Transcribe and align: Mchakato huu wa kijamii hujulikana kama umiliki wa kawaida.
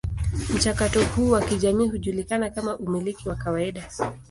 Mchakato 0.55 1.05
huu 1.05 1.29
wa 1.29 1.41
kijamii 1.41 1.87
hujulikana 1.87 2.49
kama 2.49 2.77
umiliki 2.77 3.29
wa 3.29 3.35
kawaida. 3.35 3.89